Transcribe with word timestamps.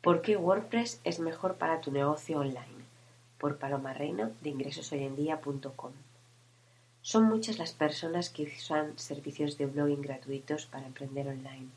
¿Por 0.00 0.20
qué 0.20 0.36
WordPress 0.36 1.00
es 1.04 1.20
mejor 1.20 1.54
para 1.54 1.80
tu 1.80 1.92
negocio 1.92 2.40
online? 2.40 2.84
Por 3.38 3.58
Paloma 3.58 3.92
Reino 3.92 4.32
de 4.42 4.50
ingresoshoyendia.com. 4.50 5.92
Son 7.02 7.24
muchas 7.24 7.58
las 7.58 7.72
personas 7.72 8.30
que 8.30 8.44
usan 8.44 8.98
servicios 8.98 9.58
de 9.58 9.66
blogging 9.66 10.02
gratuitos 10.02 10.66
para 10.66 10.86
emprender 10.86 11.28
online. 11.28 11.68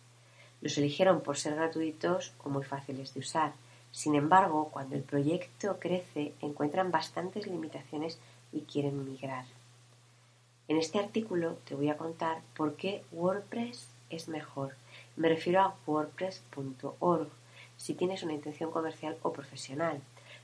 Los 0.62 0.76
eligieron 0.80 1.22
por 1.22 1.38
ser 1.38 1.54
gratuitos 1.56 2.34
o 2.44 2.50
muy 2.50 2.64
fáciles 2.64 3.14
de 3.14 3.20
usar. 3.20 3.54
Sin 3.92 4.16
embargo, 4.16 4.70
cuando 4.72 4.96
el 4.96 5.04
proyecto 5.04 5.78
crece, 5.80 6.34
encuentran 6.42 6.90
bastantes 6.90 7.46
limitaciones 7.46 8.18
y 8.52 8.62
quieren 8.62 9.06
migrar. 9.06 9.46
En 10.68 10.78
este 10.78 10.98
artículo 10.98 11.60
te 11.66 11.76
voy 11.76 11.90
a 11.90 11.98
contar 11.98 12.42
por 12.56 12.76
qué 12.76 13.04
WordPress 13.12 13.88
es 14.10 14.28
mejor 14.28 14.74
me 15.20 15.28
refiero 15.28 15.60
a 15.60 15.76
wordpress.org 15.86 17.28
si 17.76 17.94
tienes 17.94 18.24
una 18.24 18.34
intención 18.34 18.72
comercial 18.72 19.18
o 19.22 19.34
profesional, 19.34 20.02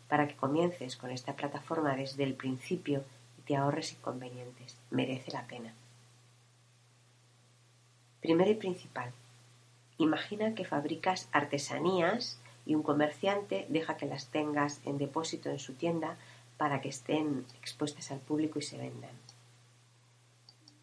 para 0.09 0.27
que 0.27 0.35
comiences 0.35 0.97
con 0.97 1.11
esta 1.11 1.33
plataforma 1.33 1.95
desde 1.95 2.25
el 2.25 2.33
principio 2.33 3.03
y 3.39 3.41
te 3.43 3.55
ahorres 3.55 3.93
inconvenientes. 3.93 4.77
Merece 4.91 5.31
la 5.31 5.47
pena. 5.47 5.73
Primero 8.19 8.51
y 8.51 8.55
principal, 8.55 9.13
imagina 9.97 10.55
que 10.55 10.65
fabricas 10.65 11.29
artesanías 11.31 12.37
y 12.65 12.75
un 12.75 12.83
comerciante 12.83 13.65
deja 13.69 13.95
que 13.95 14.07
las 14.07 14.27
tengas 14.27 14.81
en 14.85 14.97
depósito 14.97 15.49
en 15.49 15.59
su 15.59 15.75
tienda 15.75 16.17
para 16.57 16.81
que 16.81 16.89
estén 16.89 17.45
expuestas 17.61 18.11
al 18.11 18.19
público 18.19 18.59
y 18.59 18.61
se 18.61 18.77
vendan. 18.77 19.15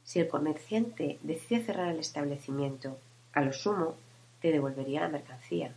Si 0.02 0.18
el 0.18 0.28
comerciante 0.28 1.18
decide 1.22 1.62
cerrar 1.62 1.88
el 1.90 2.00
establecimiento 2.00 2.96
a 3.32 3.40
lo 3.40 3.52
sumo, 3.52 3.94
te 4.40 4.52
devolvería 4.52 5.00
la 5.00 5.08
mercancía. 5.08 5.72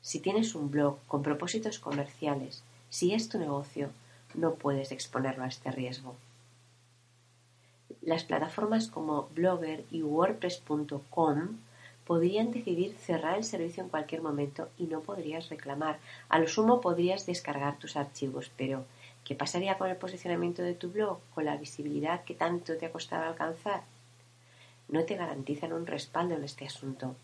Si 0.00 0.20
tienes 0.20 0.54
un 0.54 0.70
blog 0.70 0.98
con 1.06 1.22
propósitos 1.22 1.78
comerciales, 1.78 2.62
si 2.88 3.12
es 3.12 3.28
tu 3.28 3.38
negocio, 3.38 3.90
no 4.34 4.54
puedes 4.54 4.92
exponerlo 4.92 5.44
a 5.44 5.48
este 5.48 5.70
riesgo. 5.70 6.14
Las 8.02 8.24
plataformas 8.24 8.88
como 8.88 9.28
Blogger 9.34 9.84
y 9.90 10.02
WordPress.com 10.02 11.58
podrían 12.06 12.52
decidir 12.52 12.96
cerrar 12.96 13.36
el 13.36 13.44
servicio 13.44 13.82
en 13.82 13.90
cualquier 13.90 14.22
momento 14.22 14.70
y 14.78 14.84
no 14.84 15.00
podrías 15.00 15.50
reclamar. 15.50 15.98
A 16.30 16.38
lo 16.38 16.48
sumo 16.48 16.80
podrías 16.80 17.26
descargar 17.26 17.78
tus 17.78 17.96
archivos, 17.96 18.50
pero 18.56 18.86
¿qué 19.24 19.34
pasaría 19.34 19.76
con 19.76 19.90
el 19.90 19.96
posicionamiento 19.96 20.62
de 20.62 20.74
tu 20.74 20.90
blog, 20.90 21.18
con 21.34 21.44
la 21.44 21.58
visibilidad 21.58 22.24
que 22.24 22.34
tanto 22.34 22.78
te 22.78 22.86
ha 22.86 22.92
costado 22.92 23.24
alcanzar? 23.24 23.82
No 24.88 25.04
te 25.04 25.16
garantizan 25.16 25.72
un 25.72 25.86
respaldo 25.86 26.34
en 26.34 26.44
este 26.44 26.66
asunto. 26.66 27.14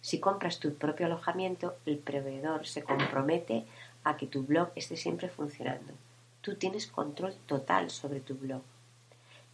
Si 0.00 0.18
compras 0.18 0.58
tu 0.58 0.74
propio 0.74 1.06
alojamiento, 1.06 1.76
el 1.86 1.98
proveedor 1.98 2.66
se 2.66 2.82
compromete 2.82 3.64
a 4.04 4.16
que 4.16 4.26
tu 4.26 4.42
blog 4.42 4.70
esté 4.74 4.96
siempre 4.96 5.28
funcionando. 5.28 5.92
Tú 6.40 6.56
tienes 6.56 6.88
control 6.88 7.34
total 7.46 7.90
sobre 7.90 8.20
tu 8.20 8.34
blog. 8.34 8.62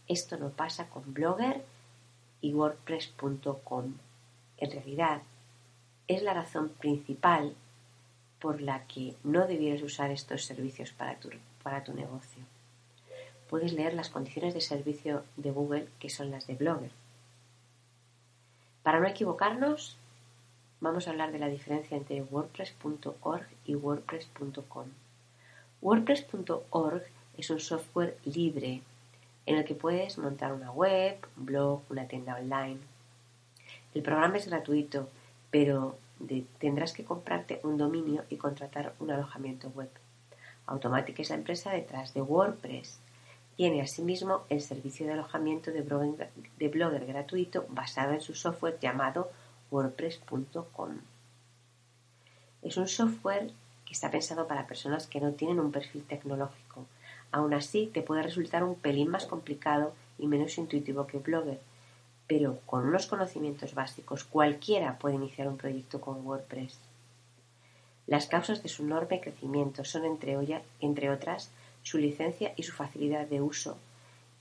Esto 0.07 0.37
no 0.37 0.49
pasa 0.49 0.89
con 0.89 1.13
Blogger 1.13 1.63
y 2.41 2.53
WordPress.com. 2.53 3.93
En 4.57 4.71
realidad, 4.71 5.21
es 6.07 6.23
la 6.23 6.33
razón 6.33 6.69
principal 6.69 7.55
por 8.39 8.61
la 8.61 8.87
que 8.87 9.15
no 9.23 9.45
debieras 9.45 9.83
usar 9.83 10.09
estos 10.09 10.45
servicios 10.45 10.91
para 10.93 11.15
tu, 11.19 11.29
para 11.61 11.83
tu 11.83 11.93
negocio. 11.93 12.43
Puedes 13.49 13.73
leer 13.73 13.93
las 13.93 14.09
condiciones 14.09 14.55
de 14.55 14.61
servicio 14.61 15.23
de 15.37 15.51
Google, 15.51 15.87
que 15.99 16.09
son 16.09 16.31
las 16.31 16.47
de 16.47 16.55
Blogger. 16.55 16.91
Para 18.89 19.01
no 19.01 19.07
equivocarnos, 19.07 19.97
vamos 20.81 21.07
a 21.07 21.11
hablar 21.11 21.31
de 21.31 21.37
la 21.37 21.47
diferencia 21.47 21.95
entre 21.95 22.23
WordPress.org 22.23 23.45
y 23.63 23.75
WordPress.com. 23.75 24.87
WordPress.org 25.79 27.03
es 27.37 27.49
un 27.51 27.59
software 27.59 28.17
libre 28.25 28.81
en 29.45 29.57
el 29.57 29.65
que 29.65 29.75
puedes 29.75 30.17
montar 30.17 30.53
una 30.53 30.71
web, 30.71 31.17
un 31.37 31.45
blog, 31.45 31.83
una 31.91 32.07
tienda 32.07 32.37
online. 32.37 32.79
El 33.93 34.01
programa 34.01 34.37
es 34.37 34.47
gratuito, 34.47 35.07
pero 35.51 35.95
tendrás 36.57 36.91
que 36.91 37.05
comprarte 37.05 37.59
un 37.61 37.77
dominio 37.77 38.23
y 38.31 38.37
contratar 38.37 38.95
un 38.97 39.11
alojamiento 39.11 39.69
web. 39.69 39.91
Automatic 40.65 41.19
es 41.19 41.29
la 41.29 41.35
empresa 41.35 41.69
detrás 41.69 42.15
de 42.15 42.23
WordPress 42.23 42.99
tiene 43.59 43.81
asimismo 43.81 44.43
el 44.47 44.61
servicio 44.61 45.05
de 45.05 45.11
alojamiento 45.11 45.69
de 45.71 45.81
blogger, 45.81 47.05
gratuito 47.05 47.65
basado 47.67 48.13
en 48.13 48.21
su 48.21 48.33
software 48.33 48.79
llamado 48.79 49.29
WordPress.com. 49.69 50.91
Es 52.61 52.77
un 52.77 52.87
software 52.87 53.51
que 53.85 53.91
está 53.91 54.09
pensado 54.11 54.47
para 54.47 54.65
personas 54.65 55.07
que 55.07 55.19
no 55.19 55.33
tienen 55.33 55.59
un 55.59 55.73
perfil 55.73 56.05
tecnológico. 56.05 56.85
Aún 57.33 57.53
así, 57.53 57.87
te 57.93 58.01
puede 58.01 58.23
resultar 58.23 58.63
un 58.63 58.75
pelín 58.75 59.09
más 59.09 59.25
complicado 59.25 59.93
y 60.17 60.27
menos 60.27 60.57
intuitivo 60.57 61.05
que 61.05 61.17
Blogger, 61.17 61.59
pero 62.27 62.61
con 62.65 62.87
unos 62.87 63.07
conocimientos 63.07 63.73
básicos 63.73 64.23
cualquiera 64.23 64.97
puede 64.99 65.15
iniciar 65.15 65.49
un 65.49 65.57
proyecto 65.57 65.99
con 65.99 66.25
WordPress. 66.25 66.79
Las 68.07 68.27
causas 68.27 68.63
de 68.63 68.69
su 68.69 68.83
enorme 68.83 69.19
crecimiento 69.19 69.83
son, 69.83 70.05
entre, 70.05 70.37
entre 70.79 71.11
otras, 71.11 71.51
su 71.83 71.97
licencia 71.97 72.53
y 72.55 72.63
su 72.63 72.73
facilidad 72.73 73.27
de 73.27 73.41
uso 73.41 73.77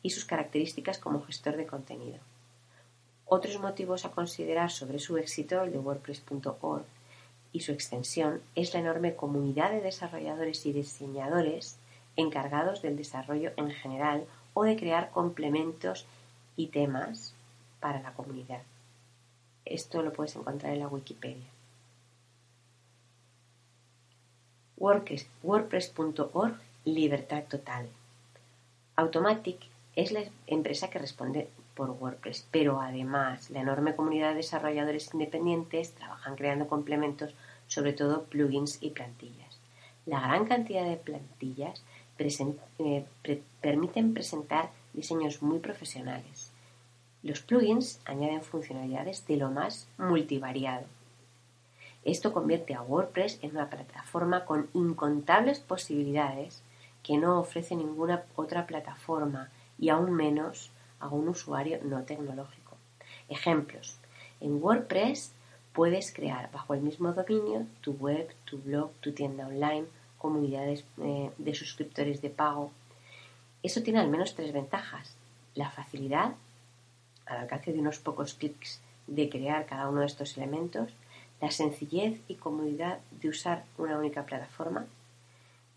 y 0.02 0.10
sus 0.10 0.24
características 0.24 0.98
como 0.98 1.22
gestor 1.22 1.56
de 1.56 1.66
contenido. 1.66 2.18
Otros 3.26 3.58
motivos 3.60 4.04
a 4.04 4.10
considerar 4.10 4.70
sobre 4.70 4.98
su 4.98 5.16
éxito, 5.18 5.62
el 5.62 5.72
de 5.72 5.78
WordPress.org, 5.78 6.84
y 7.52 7.60
su 7.60 7.72
extensión 7.72 8.40
es 8.54 8.74
la 8.74 8.80
enorme 8.80 9.14
comunidad 9.14 9.70
de 9.70 9.80
desarrolladores 9.80 10.66
y 10.66 10.72
diseñadores 10.72 11.78
encargados 12.16 12.82
del 12.82 12.96
desarrollo 12.96 13.52
en 13.56 13.70
general 13.70 14.26
o 14.54 14.64
de 14.64 14.76
crear 14.76 15.10
complementos 15.10 16.06
y 16.56 16.66
temas 16.66 17.34
para 17.80 18.00
la 18.02 18.12
comunidad. 18.12 18.62
Esto 19.64 20.02
lo 20.02 20.12
puedes 20.12 20.34
encontrar 20.36 20.72
en 20.72 20.80
la 20.80 20.88
Wikipedia. 20.88 21.46
WordPress.org 24.76 26.67
Libertad 26.94 27.44
total. 27.44 27.86
Automatic 28.96 29.58
es 29.94 30.10
la 30.10 30.22
empresa 30.46 30.88
que 30.88 30.98
responde 30.98 31.50
por 31.74 31.90
WordPress, 31.90 32.48
pero 32.50 32.80
además 32.80 33.50
la 33.50 33.60
enorme 33.60 33.94
comunidad 33.94 34.30
de 34.30 34.36
desarrolladores 34.36 35.12
independientes 35.12 35.92
trabajan 35.92 36.34
creando 36.34 36.66
complementos, 36.66 37.34
sobre 37.66 37.92
todo 37.92 38.24
plugins 38.24 38.78
y 38.80 38.90
plantillas. 38.90 39.58
La 40.06 40.20
gran 40.20 40.46
cantidad 40.46 40.82
de 40.88 40.96
plantillas 40.96 41.84
eh, 42.18 43.04
permiten 43.60 44.14
presentar 44.14 44.70
diseños 44.94 45.42
muy 45.42 45.58
profesionales. 45.58 46.52
Los 47.22 47.42
plugins 47.42 48.00
añaden 48.06 48.40
funcionalidades 48.40 49.26
de 49.26 49.36
lo 49.36 49.50
más 49.50 49.88
multivariado. 49.98 50.86
Esto 52.04 52.32
convierte 52.32 52.74
a 52.74 52.80
WordPress 52.80 53.40
en 53.42 53.50
una 53.50 53.68
plataforma 53.68 54.46
con 54.46 54.70
incontables 54.72 55.60
posibilidades 55.60 56.62
que 57.08 57.16
no 57.16 57.40
ofrece 57.40 57.74
ninguna 57.74 58.24
otra 58.36 58.66
plataforma 58.66 59.48
y 59.78 59.88
aún 59.88 60.12
menos 60.12 60.70
a 61.00 61.08
un 61.08 61.26
usuario 61.28 61.78
no 61.82 62.02
tecnológico. 62.02 62.76
Ejemplos. 63.30 63.96
En 64.42 64.62
WordPress 64.62 65.32
puedes 65.72 66.12
crear 66.12 66.50
bajo 66.52 66.74
el 66.74 66.82
mismo 66.82 67.14
dominio 67.14 67.64
tu 67.80 67.92
web, 67.92 68.28
tu 68.44 68.58
blog, 68.58 68.92
tu 69.00 69.12
tienda 69.12 69.46
online, 69.46 69.86
comunidades 70.18 70.84
eh, 71.00 71.30
de 71.38 71.54
suscriptores 71.54 72.20
de 72.20 72.28
pago. 72.28 72.72
Eso 73.62 73.82
tiene 73.82 74.00
al 74.00 74.10
menos 74.10 74.34
tres 74.34 74.52
ventajas. 74.52 75.16
La 75.54 75.70
facilidad, 75.70 76.34
al 77.24 77.38
alcance 77.38 77.72
de 77.72 77.78
unos 77.78 78.00
pocos 78.00 78.34
clics, 78.34 78.82
de 79.06 79.30
crear 79.30 79.64
cada 79.64 79.88
uno 79.88 80.00
de 80.00 80.06
estos 80.06 80.36
elementos, 80.36 80.92
la 81.40 81.50
sencillez 81.52 82.20
y 82.28 82.34
comodidad 82.34 82.98
de 83.22 83.30
usar 83.30 83.64
una 83.78 83.96
única 83.96 84.26
plataforma 84.26 84.84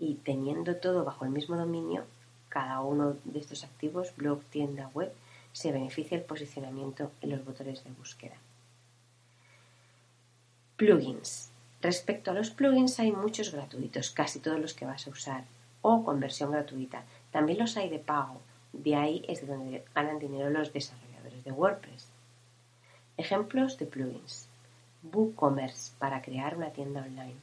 y 0.01 0.15
teniendo 0.15 0.77
todo 0.77 1.06
bajo 1.06 1.25
el 1.25 1.31
mismo 1.31 1.56
dominio, 1.56 2.06
cada 2.50 2.81
uno 2.81 3.15
de 3.24 3.39
estos 3.39 3.63
activos, 3.63 4.13
blog, 4.18 4.44
tienda, 4.45 4.89
web, 4.95 5.13
se 5.53 5.71
beneficia 5.71 6.18
el 6.18 6.24
posicionamiento 6.24 7.12
en 7.21 7.30
los 7.30 7.45
motores 7.45 7.83
de 7.83 7.92
búsqueda. 7.92 8.36
Plugins. 10.75 11.51
Respecto 11.81 12.31
a 12.31 12.33
los 12.33 12.50
plugins 12.50 13.00
hay 13.00 13.12
muchos 13.12 13.51
gratuitos, 13.51 14.09
casi 14.09 14.39
todos 14.39 14.59
los 14.59 14.74
que 14.74 14.86
vas 14.86 15.06
a 15.06 15.12
usar, 15.12 15.44
o 15.83 16.03
con 16.03 16.19
versión 16.19 16.51
gratuita. 16.51 17.03
También 17.31 17.59
los 17.59 17.77
hay 17.77 17.89
de 17.89 18.00
pago, 18.00 18.42
de 18.74 18.95
ahí 18.95 19.24
es 19.27 19.42
de 19.42 19.48
donde 19.48 19.86
ganan 19.94 20.18
dinero 20.18 20.50
los 20.50 20.74
desarrolladores 20.74 21.44
de 21.44 21.51
WordPress. 21.51 22.07
Ejemplos 23.18 23.77
de 23.77 23.86
plugins. 23.86 24.48
WooCommerce 25.13 25.94
para 26.00 26.24
crear 26.24 26.57
una 26.57 26.71
tienda 26.71 27.01
online. 27.01 27.36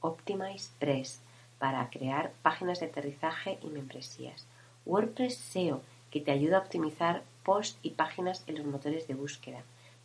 Optimize 0.00 0.70
Press 0.80 1.20
para 1.60 1.88
crear 1.90 2.32
páginas 2.42 2.80
de 2.80 2.86
aterrizaje 2.86 3.58
y 3.62 3.68
membresías. 3.68 4.46
WordPress 4.86 5.36
SEO 5.36 5.82
que 6.10 6.20
te 6.20 6.32
ayuda 6.32 6.56
a 6.56 6.60
optimizar 6.60 7.22
posts 7.44 7.78
y 7.82 7.90
páginas 7.90 8.42
en 8.48 8.56
los 8.56 8.66
motores 8.66 9.06
de 9.06 9.14
búsqueda. 9.14 9.62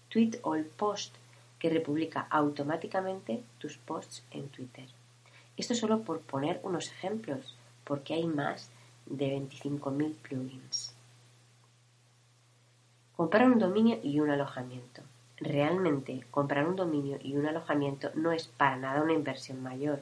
Tweet 0.10 0.34
All 0.44 0.66
Post 0.66 1.16
que 1.58 1.70
republica 1.70 2.28
automáticamente 2.30 3.44
tus 3.58 3.78
posts 3.78 4.24
en 4.32 4.50
Twitter. 4.50 4.86
Esto 5.58 5.74
solo 5.74 6.02
por 6.02 6.20
poner 6.20 6.60
unos 6.64 6.92
ejemplos, 6.92 7.56
porque 7.86 8.14
hay 8.14 8.28
más 8.28 8.70
de 9.06 9.38
25.000 9.38 10.14
plugins. 10.16 10.94
Comprar 13.16 13.50
un 13.50 13.60
dominio 13.60 14.00
y 14.04 14.20
un 14.20 14.30
alojamiento. 14.30 15.02
Realmente, 15.38 16.26
comprar 16.32 16.68
un 16.68 16.76
dominio 16.76 17.18
y 17.22 17.36
un 17.38 17.46
alojamiento 17.46 18.12
no 18.16 18.34
es 18.34 18.48
para 18.48 18.76
nada 18.76 19.02
una 19.02 19.14
inversión 19.14 19.64
mayor. 19.64 20.02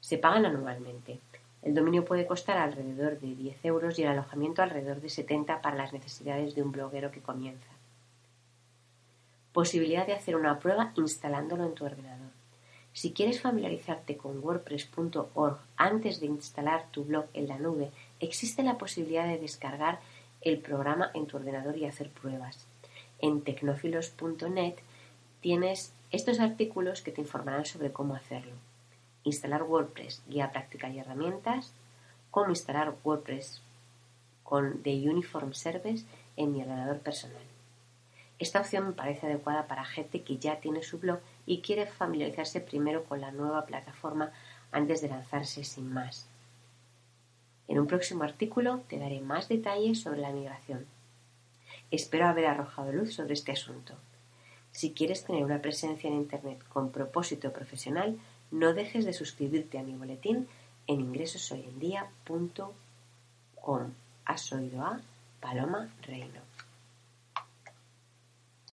Se 0.00 0.18
pagan 0.18 0.46
anualmente. 0.46 1.20
El 1.62 1.74
dominio 1.74 2.04
puede 2.04 2.26
costar 2.26 2.56
alrededor 2.56 3.20
de 3.20 3.34
10 3.34 3.64
euros 3.66 3.98
y 3.98 4.02
el 4.02 4.08
alojamiento 4.08 4.62
alrededor 4.62 5.00
de 5.00 5.10
70 5.10 5.60
para 5.60 5.76
las 5.76 5.92
necesidades 5.92 6.54
de 6.54 6.62
un 6.62 6.72
bloguero 6.72 7.10
que 7.10 7.20
comienza. 7.20 7.68
Posibilidad 9.52 10.06
de 10.06 10.14
hacer 10.14 10.36
una 10.36 10.58
prueba 10.58 10.92
instalándolo 10.96 11.64
en 11.64 11.74
tu 11.74 11.84
ordenador. 11.84 12.30
Si 12.92 13.12
quieres 13.12 13.40
familiarizarte 13.40 14.16
con 14.16 14.42
WordPress.org 14.42 15.58
antes 15.76 16.20
de 16.20 16.26
instalar 16.26 16.86
tu 16.90 17.04
blog 17.04 17.26
en 17.34 17.46
la 17.46 17.58
nube, 17.58 17.90
existe 18.18 18.62
la 18.62 18.78
posibilidad 18.78 19.26
de 19.26 19.38
descargar 19.38 20.00
el 20.40 20.58
programa 20.58 21.10
en 21.14 21.26
tu 21.26 21.36
ordenador 21.36 21.76
y 21.76 21.84
hacer 21.84 22.10
pruebas. 22.10 22.66
En 23.18 23.42
tecnófilos.net 23.42 24.74
tienes 25.40 25.92
estos 26.10 26.40
artículos 26.40 27.02
que 27.02 27.12
te 27.12 27.20
informarán 27.20 27.66
sobre 27.66 27.92
cómo 27.92 28.14
hacerlo. 28.14 28.54
Instalar 29.24 29.62
WordPress, 29.62 30.22
guía 30.28 30.50
práctica 30.50 30.88
y 30.88 30.98
herramientas, 30.98 31.72
cómo 32.30 32.50
instalar 32.50 32.94
WordPress 33.04 33.62
con 34.42 34.82
The 34.82 35.08
Uniform 35.08 35.52
Service 35.52 36.04
en 36.36 36.52
mi 36.52 36.62
ordenador 36.62 37.00
personal. 37.00 37.42
Esta 38.38 38.60
opción 38.60 38.86
me 38.86 38.92
parece 38.92 39.26
adecuada 39.26 39.66
para 39.66 39.84
gente 39.84 40.22
que 40.22 40.38
ya 40.38 40.60
tiene 40.60 40.82
su 40.82 40.98
blog 40.98 41.20
y 41.44 41.60
quiere 41.60 41.86
familiarizarse 41.86 42.60
primero 42.60 43.04
con 43.04 43.20
la 43.20 43.30
nueva 43.30 43.66
plataforma 43.66 44.32
antes 44.72 45.02
de 45.02 45.08
lanzarse 45.08 45.62
sin 45.62 45.92
más. 45.92 46.26
En 47.68 47.78
un 47.78 47.86
próximo 47.86 48.24
artículo 48.24 48.80
te 48.88 48.98
daré 48.98 49.20
más 49.20 49.48
detalles 49.48 50.00
sobre 50.00 50.20
la 50.20 50.32
migración. 50.32 50.86
Espero 51.90 52.26
haber 52.26 52.46
arrojado 52.46 52.92
luz 52.92 53.14
sobre 53.14 53.34
este 53.34 53.52
asunto. 53.52 53.94
Si 54.72 54.92
quieres 54.92 55.24
tener 55.24 55.44
una 55.44 55.60
presencia 55.60 56.08
en 56.08 56.16
Internet 56.16 56.64
con 56.68 56.92
propósito 56.92 57.52
profesional, 57.52 58.18
no 58.50 58.74
dejes 58.74 59.04
de 59.04 59.12
suscribirte 59.12 59.78
a 59.78 59.82
mi 59.82 59.94
boletín 59.94 60.48
en 60.86 61.00
ingresoshoyendia.com. 61.00 63.90
Has 64.24 64.52
oído 64.52 64.82
a 64.82 65.00
Paloma 65.40 65.90
Reino. 66.02 66.40